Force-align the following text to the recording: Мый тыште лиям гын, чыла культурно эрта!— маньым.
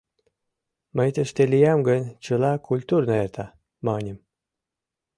Мый 0.95 1.09
тыште 1.15 1.43
лиям 1.51 1.79
гын, 1.89 2.01
чыла 2.23 2.53
культурно 2.67 3.13
эрта!— 3.23 3.45
маньым. 3.85 4.17